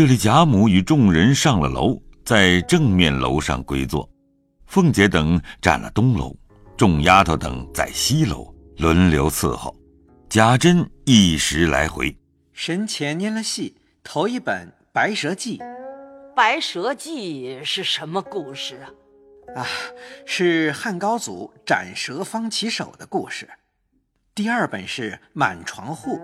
[0.00, 4.08] 这里贾母与众人上了楼，在正面楼上归坐，
[4.64, 6.34] 凤姐等占了东楼，
[6.74, 9.76] 众丫头等在西楼轮流伺候。
[10.30, 12.16] 贾珍一时来回，
[12.54, 15.58] 神前念了戏，头一本《白蛇记》。
[16.34, 18.80] 《白蛇记》是什么故事
[19.54, 19.60] 啊？
[19.60, 19.66] 啊，
[20.24, 23.46] 是汉高祖斩蛇方起手的故事。
[24.34, 26.18] 第二本是《满床户》，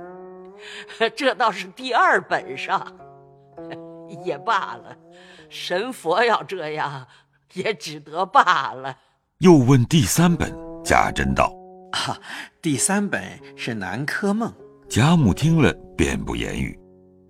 [1.14, 2.96] 这倒是第二本上。
[4.24, 4.96] 也罢了，
[5.48, 7.06] 神佛要这样，
[7.54, 8.96] 也只得罢了。
[9.38, 11.52] 又问第三本，贾珍道
[11.92, 12.18] ：“啊，
[12.62, 13.22] 第三本
[13.56, 14.50] 是《南柯梦》。”
[14.88, 16.78] 贾母听了，便不言语。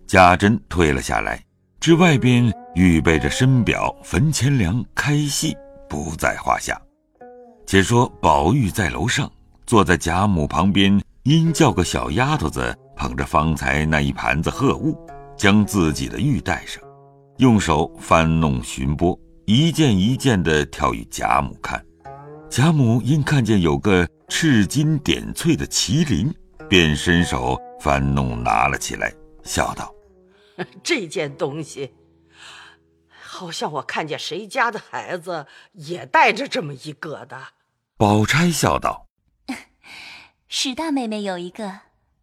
[0.07, 1.43] 贾珍退了下来，
[1.81, 5.57] 至外边预备着深表、坟钱粮、开戏，
[5.89, 6.81] 不在话下。
[7.67, 9.31] 且说宝玉在楼上，
[9.67, 14.97] 坐在贾母旁边，因叫个小丫头子捧着方才那一盘子贺物。
[15.37, 16.83] 将自己的玉带上，
[17.39, 21.85] 用手翻弄寻拨，一件一件地挑与贾母看。
[22.49, 26.33] 贾母因看见有个赤金点翠的麒麟，
[26.69, 29.13] 便伸手翻弄拿了起来，
[29.45, 29.93] 笑道
[30.83, 31.93] ：“这件东西，
[33.11, 37.39] 好像我看见谁家的孩子也带着这么一个的。”
[37.99, 39.07] 宝钗笑道
[40.49, 41.81] ：“史大妹妹有一个，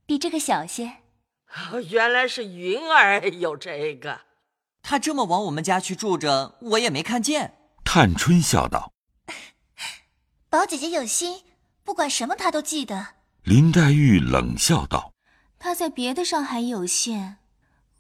[0.07, 0.93] 比这个小些。”
[1.89, 4.21] 原来是云儿 有这个，
[4.81, 7.53] 她这么往我们家去住着，我也没看见。
[7.83, 8.91] 探春笑道
[10.49, 11.43] ：“宝姐姐有心，
[11.83, 15.13] 不管什么她都记得。”林黛玉冷笑道
[15.59, 17.37] ：“她在别的上还有限，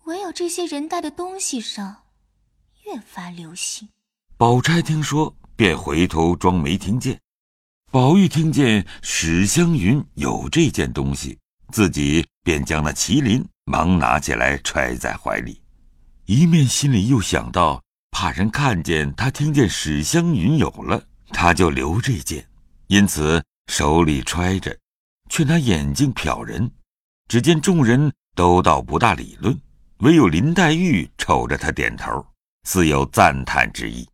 [0.05, 2.03] 唯有这些人带的东西上，
[2.85, 3.89] 越发留心。”
[4.37, 7.19] 宝钗听说，便回头装没听见。
[7.91, 11.37] 宝玉听见史湘云有这件东西。
[11.71, 15.61] 自己便将那麒麟忙拿起来揣在怀里，
[16.25, 22.45] 一面心里又想到怕人看见他听见史湘云有了，他就留这件，
[22.87, 24.77] 因此手里揣着，
[25.29, 26.69] 却拿眼睛瞟人。
[27.29, 29.57] 只见众人都倒不大理论，
[29.99, 32.25] 唯有林黛玉瞅着他点头，
[32.67, 34.07] 似有赞叹之意。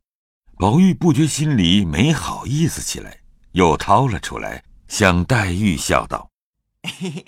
[0.58, 3.18] 宝玉不觉心里没好意思起来，
[3.54, 6.30] 又掏了出来，向黛玉笑道。
[6.84, 7.26] 嘿嘿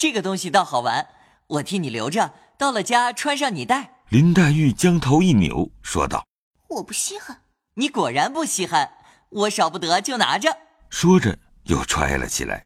[0.00, 1.08] 这个东西倒好玩，
[1.46, 3.98] 我替你留着，到了家穿上你戴。
[4.08, 6.24] 林黛玉将头一扭，说道
[6.68, 7.42] ：“我不稀罕。”
[7.76, 8.94] 你果然不稀罕，
[9.28, 10.56] 我少不得就拿着。
[10.88, 12.64] 说着又揣了起来，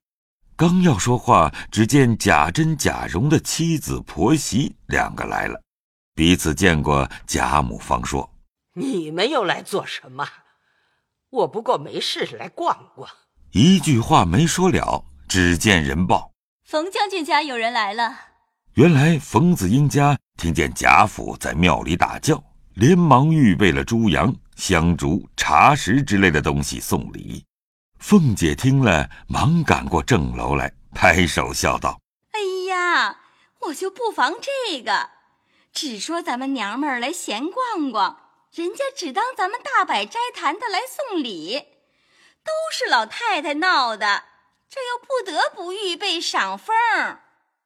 [0.54, 5.60] 刚要说话，只见贾珍、贾蓉的妻子婆媳两个来了，
[6.14, 8.32] 彼此见过贾母，方说
[8.78, 10.24] ：“你们又来做什么？
[11.30, 13.10] 我不过没事来逛逛。”
[13.50, 15.04] 一句话没说了。
[15.26, 16.30] 只见人报，
[16.74, 18.18] 冯将军家有人来了。
[18.72, 22.42] 原来冯子英家听见贾府在庙里打叫，
[22.74, 27.44] 连忙预备了猪羊、香烛、茶食之类的东西送礼。
[28.00, 32.00] 凤姐听了，忙赶过正楼来，拍手笑道
[32.34, 33.20] ：“哎呀，
[33.68, 35.10] 我就不妨这个，
[35.72, 38.18] 只说咱们娘们儿来闲逛逛，
[38.52, 41.56] 人家只当咱们大摆斋坛的来送礼，
[42.42, 44.24] 都是老太太闹的。”
[44.74, 46.74] 这又不得不预备赏风。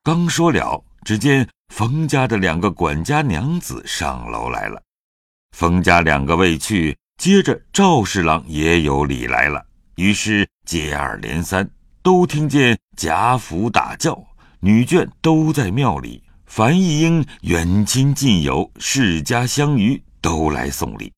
[0.03, 4.83] 刚说了，只见冯家的两个管家娘子上楼来了。
[5.57, 9.65] 冯家两个未去，接着赵侍郎也有礼来了。
[9.95, 11.71] 于是接二连三，
[12.03, 14.23] 都听见贾府打叫，
[14.61, 21.11] 女眷都在庙里，樊一英远亲近友、世家相余都来送礼。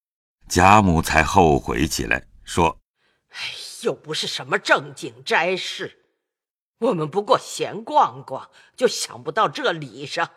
[0.47, 2.79] 贾母才后悔起来，说
[3.35, 3.41] ：“哎。”
[3.83, 6.05] 又不是什么正经斋事，
[6.79, 10.31] 我们不过闲逛逛，就想不到这礼上，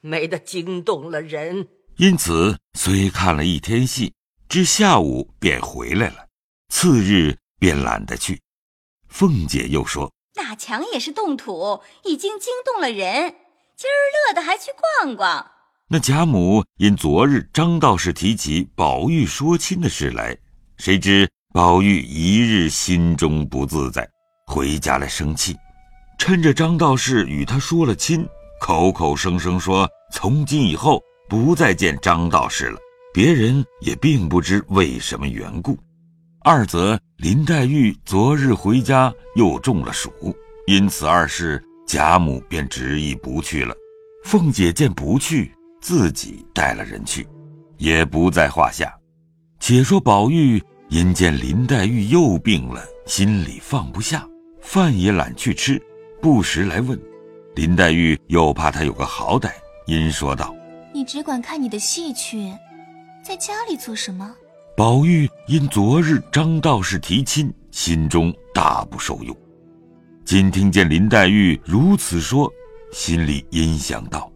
[0.00, 1.68] 没得惊动了人。
[1.96, 4.14] 因此虽看了一天戏，
[4.48, 6.26] 至下午便回来了。
[6.68, 8.42] 次日便懒得去。
[9.08, 13.36] 凤姐又说：“那墙也是动土，已经惊动了人，
[13.76, 13.98] 今儿
[14.28, 15.52] 乐得还去逛逛。”
[15.88, 20.36] 那贾母因昨日张道士提起宝玉说亲的事来，
[20.76, 21.30] 谁知。
[21.56, 24.06] 宝玉一日心中不自在，
[24.46, 25.56] 回家来生气，
[26.18, 28.28] 趁着张道士与他说了亲，
[28.60, 32.78] 口口声声说从今以后不再见张道士了。
[33.14, 35.78] 别人也并不知为什么缘故。
[36.42, 40.12] 二则林黛玉昨日回家又中了暑，
[40.66, 43.74] 因此二事贾母便执意不去了。
[44.24, 45.50] 凤姐见不去，
[45.80, 47.26] 自己带了人去，
[47.78, 48.94] 也不在话下。
[49.58, 50.62] 且说宝玉。
[50.88, 54.26] 因见林黛玉又病了，心里放不下，
[54.60, 55.82] 饭也懒去吃，
[56.22, 56.98] 不时来问。
[57.56, 59.50] 林黛玉又怕他有个好歹，
[59.86, 60.54] 因说道
[60.94, 62.52] ：“你只管看你的戏去，
[63.24, 64.32] 在家里做什么？
[64.76, 69.36] 宝玉因昨日张道士提亲，心中大不受用。
[70.24, 72.48] 今听见林黛玉如此说，
[72.92, 74.30] 心里阴想道：“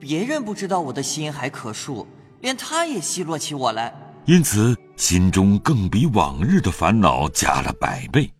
[0.00, 2.06] 别人不知道我的心还可恕，
[2.40, 3.94] 连他也奚落起我来。”
[4.24, 8.32] 因此心中更比往日的烦恼加了百倍。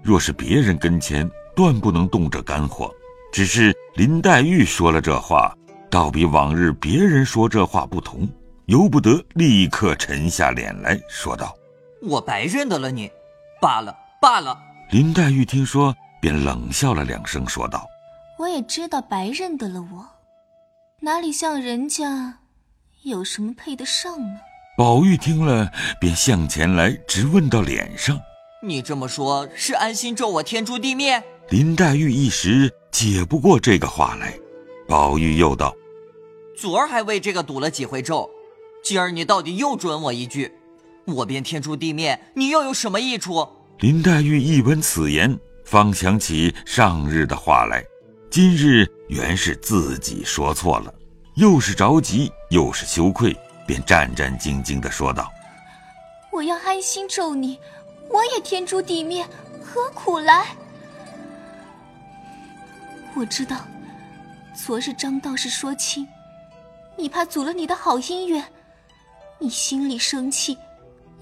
[0.00, 2.88] 若是别人跟前，断不能动这肝火；
[3.32, 5.52] 只是林黛玉说了这话，
[5.90, 8.28] 倒比往日别人说这话不同。
[8.66, 11.52] 由不得立刻沉下脸来说道
[12.00, 13.10] ：“我白认得了你，
[13.60, 14.56] 罢了罢了。”
[14.92, 17.84] 林黛玉听说，便冷笑了两声，说道
[18.38, 20.06] ：“我也知道白认得了我，
[21.00, 22.38] 哪里像人家，
[23.02, 24.38] 有什么配得上呢？”
[24.76, 28.20] 宝玉听了，便向前来，直问到脸上
[28.60, 34.36] ：“你这么说，是安心咒我天诛地灭？”林黛玉一时解不过这个话来，
[34.88, 35.72] 宝玉又道
[36.58, 38.28] ：“昨儿还为这个赌了几回咒。”
[38.82, 40.50] 今儿你到底又准我一句，
[41.06, 43.48] 我便天诛地灭，你又有什么益处？
[43.78, 47.84] 林黛玉一闻此言，方想起上日的话来，
[48.28, 50.92] 今日原是自己说错了，
[51.36, 53.34] 又是着急又是羞愧，
[53.66, 55.32] 便战战兢兢地说道
[56.32, 57.58] ：“我要安心咒你，
[58.10, 59.26] 我也天诛地灭，
[59.62, 60.46] 何苦来？
[63.14, 63.56] 我知道，
[64.54, 66.06] 昨日张道士说亲，
[66.96, 68.44] 你怕阻了你的好姻缘。”
[69.40, 70.56] 你心里生气，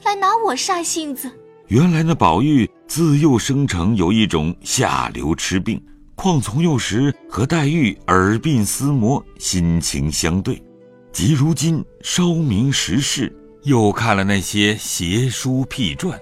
[0.04, 1.30] 来拿我煞性子。
[1.68, 5.82] 原来那宝玉自幼生成有一种下流痴病，
[6.14, 10.62] 况从幼时和黛玉耳鬓厮磨，心情相对。
[11.12, 13.30] 即如今稍明时事，
[13.64, 16.18] 又看了那些邪书僻传，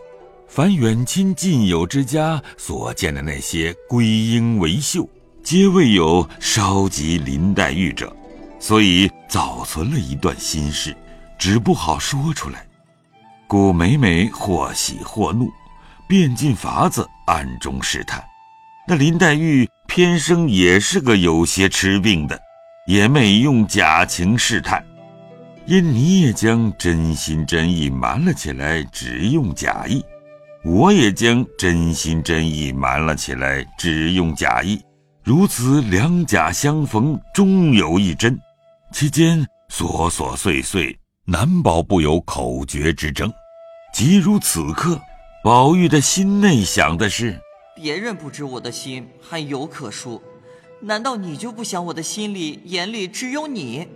[0.48, 5.08] 凡远亲近友之家所见的那些归英为秀，
[5.44, 8.14] 皆未有稍及林黛玉者，
[8.58, 10.94] 所以早存了一段心事。
[11.38, 12.66] 只不好说出来，
[13.46, 15.48] 故每每或喜或怒，
[16.08, 18.22] 变尽法子暗中试探。
[18.88, 22.38] 那林黛玉偏生也是个有些痴病的，
[22.90, 24.84] 也没用假情试探。
[25.64, 30.02] 因你也将真心真意瞒了起来，只用假意；
[30.64, 34.82] 我也将真心真意瞒了起来，只用假意。
[35.22, 38.36] 如此两假相逢，终有一真。
[38.92, 40.98] 其间琐琐碎碎。
[41.24, 43.32] 难保不有口诀之争，
[43.94, 45.00] 即如此刻，
[45.44, 47.40] 宝玉的心内想的是：
[47.76, 50.20] 别人不知我的心还有可说，
[50.80, 53.86] 难道你就不想我的心里眼里只有你？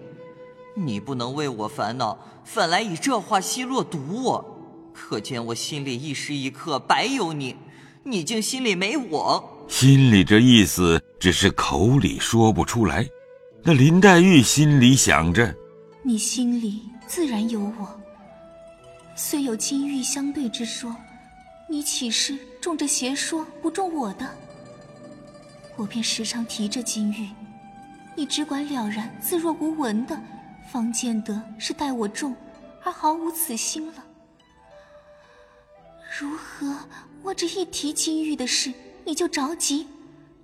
[0.77, 7.57] 你不能为我烦恼，反来以这话奚落毒我，可见我心里一时一刻白有你，
[8.03, 9.67] 你竟心里没我。
[9.69, 13.09] 心里这意思只是口里说不出来，
[13.63, 15.55] 那林黛玉心里想着：
[16.03, 16.83] 你心里。
[17.07, 17.87] 自然有我，
[19.15, 20.97] 虽有金玉相对之说，
[21.69, 24.27] 你岂是中这邪说不中我的？
[25.77, 27.29] 我便时常提着金玉，
[28.15, 30.21] 你只管了然自若无闻的，
[30.71, 32.35] 方见得是待我重，
[32.83, 34.05] 而毫无此心了。
[36.19, 36.77] 如何
[37.23, 38.73] 我只一提金玉的事，
[39.05, 39.87] 你就着急？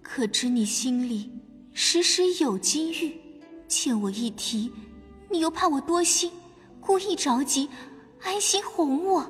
[0.03, 1.31] 可知你心里
[1.73, 3.17] 时时有金玉，
[3.69, 4.73] 欠我一提，
[5.31, 6.33] 你又怕我多心。
[6.81, 7.69] 故意着急，
[8.23, 9.25] 安心哄我。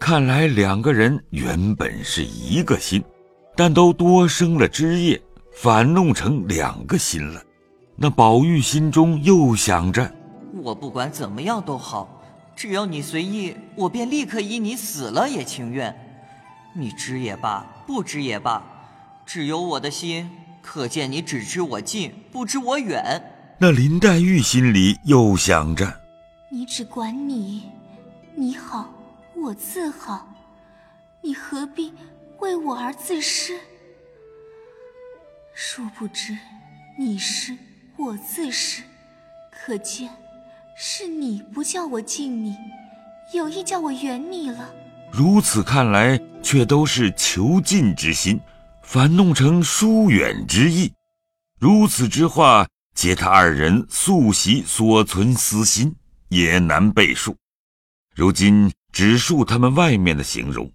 [0.00, 3.00] 看来两个人原本是一个心，
[3.54, 5.22] 但都多生了枝叶，
[5.56, 7.42] 反弄成两个心了。
[7.96, 10.12] 那宝玉心中又想着：
[10.62, 12.22] 我不管怎么样都好，
[12.54, 15.94] 只要你随意，我便立刻依你死了也情愿。
[16.74, 18.62] 你知也罢，不知也罢，
[19.24, 23.22] 只有我的心，可见你只知我近，不知我远。
[23.58, 25.90] 那林黛玉心里又想着。
[26.50, 27.70] 你只管你，
[28.34, 28.90] 你好，
[29.34, 30.28] 我自好，
[31.22, 31.94] 你何必
[32.40, 33.58] 为我而自失？
[35.58, 36.36] 殊不知，
[36.98, 37.56] 你失
[37.96, 38.82] 我自失，
[39.50, 40.10] 可见
[40.76, 42.54] 是你不叫我敬你，
[43.32, 44.70] 有意叫我远你了。
[45.10, 48.38] 如此看来，却都是求近之心，
[48.82, 50.92] 反弄成疏远之意。
[51.58, 55.96] 如此之话，皆他二人素习所存私心。
[56.28, 57.36] 也难背述，
[58.12, 60.70] 如今只述他们外面的形容。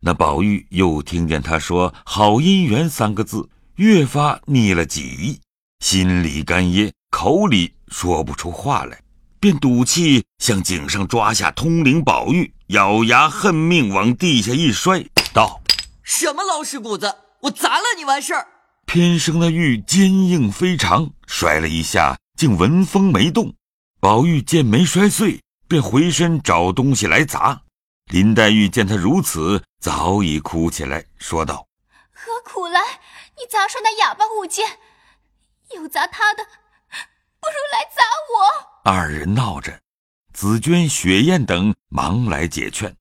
[0.00, 5.38] 那宝玉又听见他说“好姻缘”三个字，越发腻了几意，
[5.80, 8.98] 心里干噎，口里说不出话来，
[9.38, 15.04] 便赌气向井上抓下通灵宝玉，咬牙恨命往地下一摔，
[15.34, 15.60] 道
[16.02, 18.46] ：“什么老屎谷子，我砸了你完事儿！”
[18.86, 23.52] 偏生的玉坚硬非常，摔了一下，竟纹风没动。
[24.00, 27.60] 宝玉见没摔碎，便回身找东西来砸。
[28.10, 31.66] 林黛玉见他如此，早已哭起来，说道
[32.10, 32.80] ：“何苦来？
[33.38, 34.78] 你砸摔那哑巴物件，
[35.74, 38.02] 有砸他的，不如来砸
[38.32, 39.80] 我。”二人闹着，
[40.32, 42.96] 紫娟、雪雁等忙来解劝。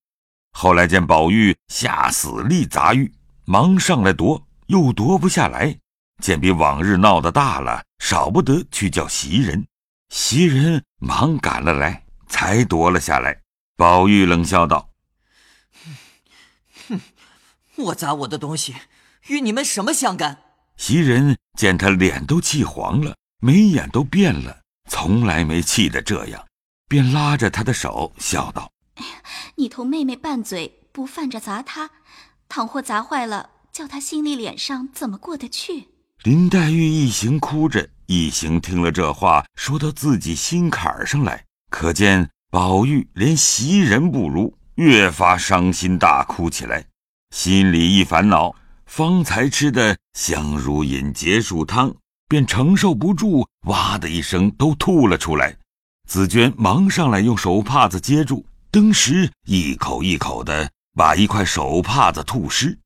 [0.51, 3.13] 后来见宝玉下死力砸玉，
[3.45, 5.77] 忙上来夺，又夺不下来。
[6.21, 9.67] 见比往日闹得大了，少不得去叫袭人。
[10.09, 13.41] 袭人忙赶了来，才夺了下来。
[13.75, 14.89] 宝玉冷笑道。
[16.87, 17.01] 哼，
[17.75, 18.73] 我砸我的东西，
[19.27, 20.39] 与你们什么相干？
[20.77, 26.45] 袭人见他脸都气黄了，眉眼都变了，从来没气得这样，
[26.87, 28.71] 便拉着他的手笑道
[29.55, 31.89] ：“你同妹妹拌嘴，不犯着砸他，
[32.47, 35.87] 倘或砸坏了，叫他心里脸上怎么过得去？”
[36.23, 44.55] 林黛玉一行哭着，一行听了这话，说到自己心坎上来，可见宝玉连袭人不如。
[44.75, 46.85] 越发伤心，大哭起来，
[47.33, 48.53] 心里一烦恼，
[48.85, 51.95] 方才吃的香如饮解暑汤，
[52.27, 55.57] 便承受不住，哇的一声都吐了出来。
[56.07, 62.77] 紫娟忙上来用手帕子接住，登时一口一口的把一块手帕子吐湿。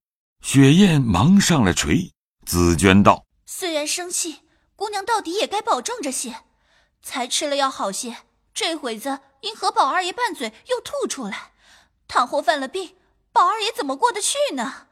[0.42, 2.12] 雪雁忙上来捶，
[2.46, 4.40] 紫娟道：“虽然生气，
[4.76, 6.38] 姑娘到底也该保重着些，
[7.02, 8.18] 才吃了要好些。
[8.54, 11.52] 这会子因和宝二爷拌嘴，又吐出来。”
[12.08, 12.96] 倘或犯了病，
[13.32, 14.88] 宝二爷怎么过得去呢？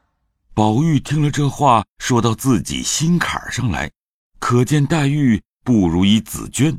[0.58, 3.92] 宝玉听了这话，说到自己心坎上来，
[4.40, 6.76] 可见黛玉不如一紫娟，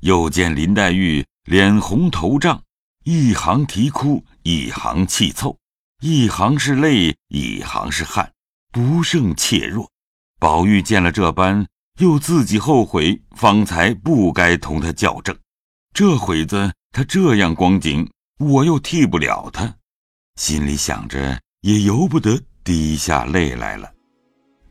[0.00, 2.60] 又见林黛玉脸红头胀，
[3.04, 5.56] 一行啼哭，一行气凑，
[6.00, 8.32] 一行是泪，一行是汗，
[8.72, 9.88] 不胜怯弱。
[10.40, 11.64] 宝玉见了这般，
[12.00, 15.38] 又自己后悔，方才不该同他较正。
[15.94, 18.10] 这会子他这样光景。
[18.40, 19.76] 我又替不了他，
[20.34, 23.90] 心里想着，也由不得滴下泪来了。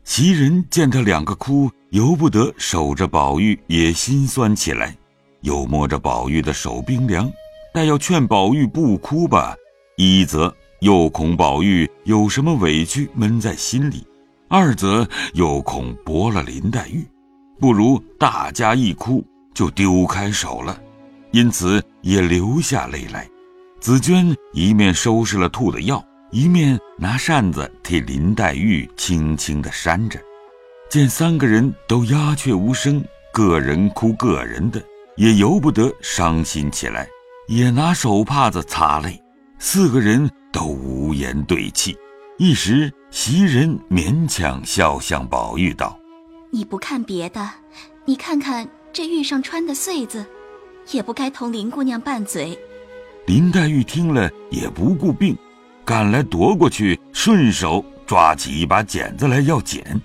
[0.04, 4.96] 袭人见他两个哭，由不得守着宝玉，也心酸起来，
[5.42, 7.30] 又摸着宝玉的手冰凉，
[7.72, 9.54] 但要劝宝玉不哭吧，
[9.96, 14.04] 一则又恐宝玉有什么委屈闷在心里，
[14.48, 17.06] 二则又恐驳了林黛玉，
[17.60, 20.80] 不如大家一哭就丢开手了，
[21.30, 23.28] 因此也流下泪来。
[23.80, 30.18] 紫娟一面收拾了吐的药，一面拿扇子替林黛玉轻轻地扇着。
[30.88, 34.82] 见三个人都鸦雀无声，个人哭个人的，
[35.16, 37.06] 也由不得伤心起来，
[37.48, 39.22] 也拿手帕子擦泪。
[39.58, 41.94] 四个人都无言对泣。
[42.38, 45.98] 一时，袭人勉强笑向宝玉道
[46.50, 47.46] ：“你不看别的，
[48.06, 50.24] 你看看这玉上穿的穗子，
[50.92, 52.58] 也不该同林姑娘拌嘴。”
[53.28, 55.36] 林黛玉听了也不顾病，
[55.92, 60.00] 赶来夺过去，顺手抓起一把剪子来要剪。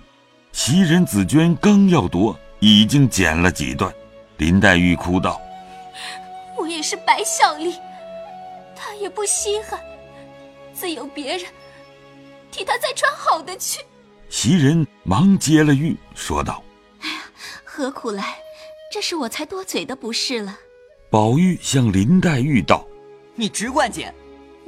[0.52, 3.90] 袭人、紫娟刚要夺，已经剪了几段。
[4.36, 5.40] 林黛玉哭道
[6.60, 7.74] ：“我也是白效力，
[8.76, 9.80] 他也不稀罕，
[10.74, 11.46] 自有别人
[12.52, 13.80] 替他再穿好的去。”
[14.28, 16.62] 袭人忙接了玉，说道
[17.00, 17.22] ：“哎呀，
[17.64, 18.36] 何苦来？
[18.92, 20.60] 这是我才多嘴的不是了。”
[21.10, 22.86] 宝玉向林黛玉道。
[23.36, 24.14] 你只管剪，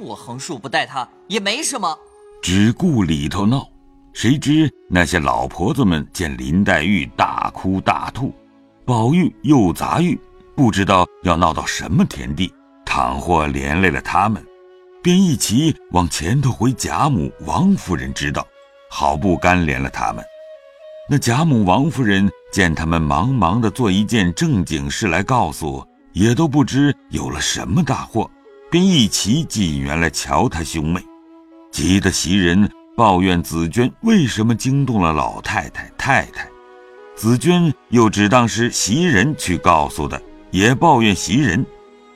[0.00, 1.98] 我横竖不带他也没什么。
[2.42, 3.68] 只顾里头闹，
[4.12, 8.34] 谁知那些老婆子们见林黛玉大哭大吐，
[8.84, 10.18] 宝玉又砸玉，
[10.56, 12.52] 不知道要闹到什么田地。
[12.84, 14.44] 倘或连累了他们，
[15.00, 18.44] 便一齐往前头回贾母、王夫人知道，
[18.90, 20.24] 好不干连了他们。
[21.08, 28.28] 那贾母、王夫人见他们忙忙的做一件正经事来告诉，也都不知有了什么大祸。
[28.70, 31.00] 便一齐进园来瞧他兄妹，
[31.72, 36.48] 急得袭人抱怨紫娟为什么惊动了老太太太太，
[37.16, 40.22] 紫娟又只当是袭人去告诉的，
[40.52, 41.66] 也抱怨袭人。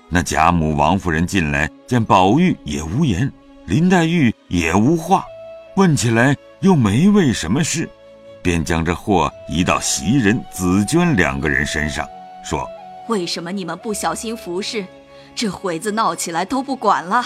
[0.09, 3.33] 那贾母、王夫人进来见宝玉也无言，
[3.67, 5.25] 林黛玉也无话，
[5.75, 7.89] 问起来又没为什么事，
[8.43, 12.09] 便将这祸移到袭人、紫娟两个人身上，
[12.45, 12.65] 说
[13.09, 14.87] ：“为什么你们不小心服侍？”
[15.35, 17.25] 这会子闹起来都不管了，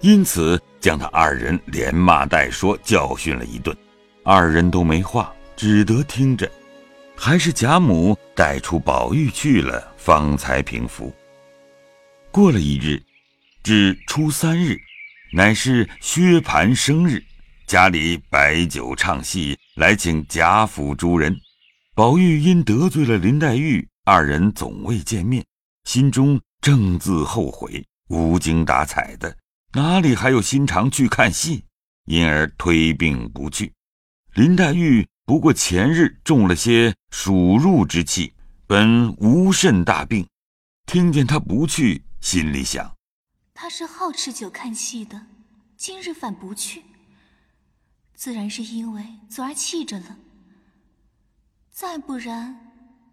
[0.00, 3.76] 因此将他二人连骂带说，教训了一顿。
[4.22, 6.50] 二人都没话，只得听着。
[7.16, 11.12] 还是贾母带出宝玉去了，方才平复。
[12.30, 13.02] 过了一日，
[13.64, 14.78] 至初三日，
[15.32, 17.20] 乃是薛蟠生日，
[17.66, 21.36] 家里摆酒唱戏，来请贾府诸人。
[21.94, 25.44] 宝玉因得罪了林黛玉，二人总未见面。
[25.84, 29.36] 心中正自后悔，无精打采的，
[29.72, 31.64] 哪里还有心肠去看戏？
[32.04, 33.72] 因而推病不去。
[34.34, 38.32] 林黛玉不过前日中了些暑入之气，
[38.66, 40.26] 本无甚大病，
[40.86, 42.96] 听见他不去，心里想：
[43.52, 45.26] 他是好吃酒看戏的，
[45.76, 46.82] 今日反不去，
[48.14, 50.16] 自然是因为昨儿气着了。
[51.70, 52.72] 再不然，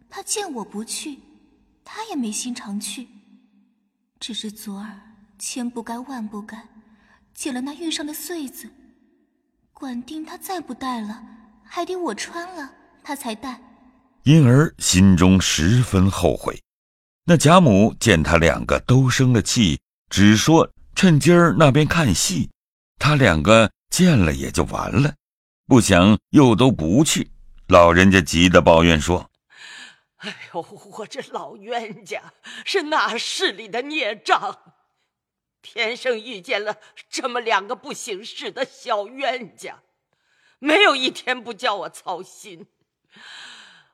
[0.10, 1.20] 他见我不去，
[1.84, 3.08] 他也没心肠去。
[4.28, 5.00] 只是昨儿
[5.38, 6.58] 千不该万不该，
[7.36, 8.68] 解了那玉上的穗子。
[9.72, 11.22] 管定他再不戴了，
[11.64, 12.72] 还得我穿了
[13.04, 13.62] 他才戴，
[14.24, 16.60] 因而心中十分后悔。
[17.26, 19.80] 那贾母见他两个都生了气，
[20.10, 22.50] 只说趁今儿那边看戏，
[22.98, 25.14] 他两个见了也就完了，
[25.68, 27.30] 不想又都不去。
[27.68, 29.30] 老人家急得抱怨说
[30.18, 30.62] ：“哎呦，
[30.98, 32.34] 我这老冤家
[32.66, 34.74] 是哪世里的孽障？”
[35.62, 36.78] 天生遇见了
[37.10, 39.82] 这么两个不省事的小冤家，
[40.60, 42.68] 没有一天不叫我操心。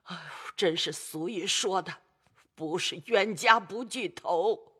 [0.04, 2.00] 哎呦，真是俗语说的，
[2.56, 4.74] 不是冤家不聚头。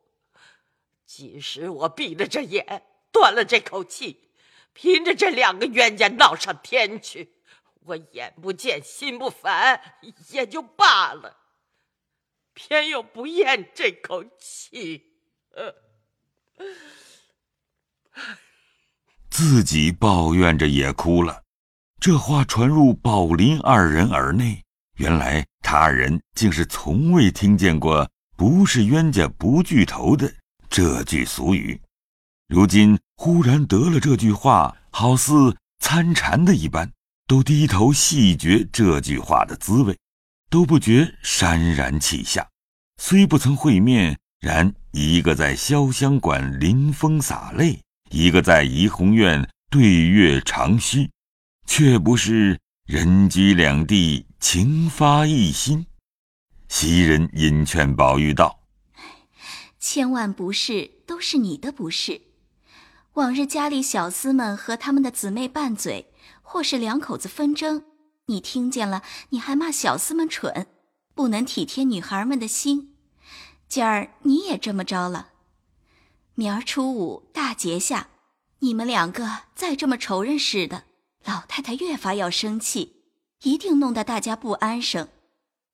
[1.06, 4.30] 即使我闭了这眼，断了这口气，
[4.72, 7.34] 凭着这两个冤家闹上天去，
[7.84, 9.80] 我眼不见心不烦
[10.30, 11.36] 也就罢了，
[12.54, 15.18] 偏又不咽这口气。
[15.54, 15.74] 呃。
[19.30, 21.42] 自己抱怨着也哭了，
[21.98, 24.62] 这话传入宝林二人耳内，
[24.96, 30.32] 原来他二人竟是从未听见过“不是冤家不聚头”的
[30.68, 31.80] 这句俗语，
[32.46, 36.92] 如今忽然得了这句话，好似参禅的一般，
[37.32, 39.96] 都低头细嚼这句话的滋味，
[40.50, 42.46] 都不觉潸然泣下，
[42.98, 44.18] 虽不曾会面。
[44.40, 51.08] 然一个在潇湘馆临风洒泪，一个在怡红院对月长吁，
[51.66, 55.86] 却不是人居两地，情发一心。
[56.68, 58.60] 袭人引劝宝玉道
[59.80, 62.20] ：“千万不是，都是你的不是。
[63.14, 66.11] 往日家里小厮们和他们的姊妹拌嘴，
[66.52, 67.82] 或是两口子纷争，
[68.26, 70.66] 你听见了，你还骂小厮们蠢，
[71.14, 72.94] 不能体贴女孩们的心。”
[73.68, 75.28] 今儿你也这么着了，
[76.34, 78.08] 明儿初五大节下，
[78.58, 80.84] 你们两个再这么仇人似的，
[81.24, 82.96] 老太太越发要生气，
[83.44, 85.08] 一定弄得大家不安生。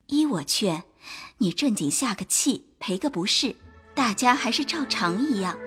[0.06, 0.84] 依我劝，
[1.38, 3.56] 你正经下个气，赔个不是，
[3.96, 5.58] 大家还是照常一样，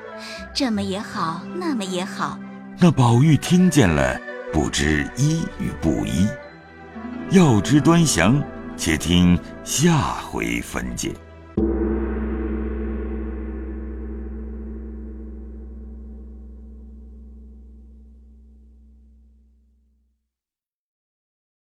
[0.55, 2.39] 这么也好，那么也好。
[2.79, 4.17] 那宝玉听见了，
[4.51, 6.27] 不知一与不一，
[7.29, 8.43] 要知端详，
[8.75, 9.97] 且听下
[10.29, 11.13] 回分解。